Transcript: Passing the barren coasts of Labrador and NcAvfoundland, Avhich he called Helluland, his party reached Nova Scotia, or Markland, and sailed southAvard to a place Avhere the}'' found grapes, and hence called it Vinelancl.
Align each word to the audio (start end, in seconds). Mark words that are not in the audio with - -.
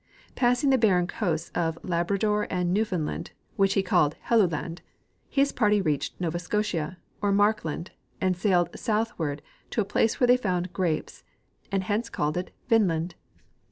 Passing 0.33 0.71
the 0.71 0.79
barren 0.79 1.05
coasts 1.05 1.51
of 1.53 1.77
Labrador 1.83 2.47
and 2.49 2.75
NcAvfoundland, 2.75 3.27
Avhich 3.59 3.73
he 3.73 3.83
called 3.83 4.15
Helluland, 4.29 4.79
his 5.29 5.51
party 5.51 5.79
reached 5.79 6.19
Nova 6.19 6.39
Scotia, 6.39 6.97
or 7.21 7.31
Markland, 7.31 7.91
and 8.19 8.35
sailed 8.35 8.71
southAvard 8.71 9.41
to 9.69 9.79
a 9.79 9.85
place 9.85 10.15
Avhere 10.15 10.25
the}'' 10.25 10.39
found 10.41 10.73
grapes, 10.73 11.23
and 11.71 11.83
hence 11.83 12.09
called 12.09 12.35
it 12.35 12.49
Vinelancl. 12.67 13.11